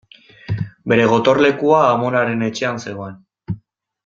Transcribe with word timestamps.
Bere 0.93 1.03
gotorlekua 1.11 1.83
amonaren 1.91 2.43
etxean 2.51 2.83
zegoen. 2.89 3.15